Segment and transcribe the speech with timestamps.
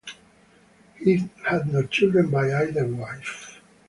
[0.97, 3.61] He had no children by either wife.